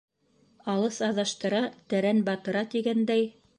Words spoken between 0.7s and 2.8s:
Алыҫ аҙаштыра, тәрән батыра,